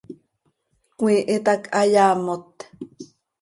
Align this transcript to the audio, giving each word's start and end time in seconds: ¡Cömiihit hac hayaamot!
¡Cömiihit 0.97 1.45
hac 1.51 1.63
hayaamot! 1.77 2.55